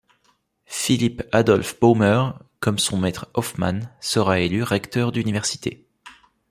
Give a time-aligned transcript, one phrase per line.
[0.65, 5.85] Philipp Adolph Böhmer, comme son maître Hoffmann, sera élu recteur d'université.